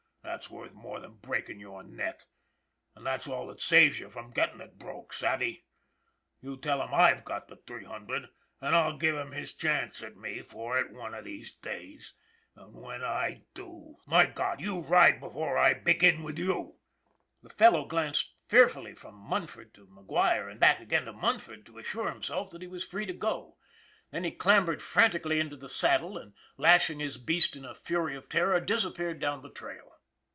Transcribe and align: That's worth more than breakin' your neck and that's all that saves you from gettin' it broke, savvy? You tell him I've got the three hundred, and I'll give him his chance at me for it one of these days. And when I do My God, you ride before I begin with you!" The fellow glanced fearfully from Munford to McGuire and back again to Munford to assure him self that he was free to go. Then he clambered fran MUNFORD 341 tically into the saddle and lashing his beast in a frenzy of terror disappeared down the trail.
That's 0.23 0.51
worth 0.51 0.73
more 0.73 0.99
than 0.99 1.15
breakin' 1.15 1.59
your 1.59 1.83
neck 1.83 2.23
and 2.95 3.05
that's 3.05 3.27
all 3.27 3.45
that 3.47 3.61
saves 3.61 3.99
you 3.99 4.09
from 4.09 4.31
gettin' 4.31 4.61
it 4.61 4.79
broke, 4.79 5.13
savvy? 5.13 5.65
You 6.41 6.57
tell 6.57 6.81
him 6.81 6.93
I've 6.93 7.23
got 7.25 7.47
the 7.47 7.57
three 7.57 7.83
hundred, 7.83 8.29
and 8.59 8.75
I'll 8.75 8.97
give 8.97 9.15
him 9.15 9.33
his 9.33 9.53
chance 9.53 10.01
at 10.01 10.15
me 10.17 10.41
for 10.41 10.79
it 10.79 10.91
one 10.93 11.13
of 11.13 11.25
these 11.25 11.51
days. 11.51 12.13
And 12.55 12.73
when 12.73 13.03
I 13.03 13.43
do 13.53 13.97
My 14.07 14.25
God, 14.25 14.61
you 14.61 14.79
ride 14.79 15.19
before 15.19 15.57
I 15.59 15.73
begin 15.75 16.23
with 16.23 16.39
you!" 16.39 16.77
The 17.43 17.49
fellow 17.49 17.85
glanced 17.85 18.33
fearfully 18.47 18.95
from 18.95 19.15
Munford 19.15 19.73
to 19.75 19.85
McGuire 19.85 20.49
and 20.49 20.59
back 20.59 20.79
again 20.79 21.05
to 21.05 21.13
Munford 21.13 21.67
to 21.67 21.77
assure 21.77 22.07
him 22.09 22.23
self 22.23 22.49
that 22.51 22.63
he 22.63 22.67
was 22.67 22.85
free 22.87 23.05
to 23.05 23.13
go. 23.13 23.57
Then 24.09 24.23
he 24.23 24.31
clambered 24.31 24.81
fran 24.81 25.11
MUNFORD 25.11 25.23
341 25.23 25.29
tically 25.37 25.41
into 25.43 25.57
the 25.57 25.69
saddle 25.69 26.17
and 26.17 26.33
lashing 26.57 26.99
his 26.99 27.17
beast 27.17 27.55
in 27.55 27.65
a 27.65 27.75
frenzy 27.75 28.15
of 28.15 28.27
terror 28.29 28.59
disappeared 28.59 29.19
down 29.19 29.41
the 29.41 29.51
trail. 29.51 29.83